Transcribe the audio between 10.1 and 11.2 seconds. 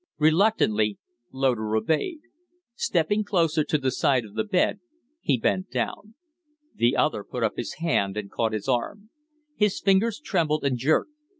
trembled and jerked.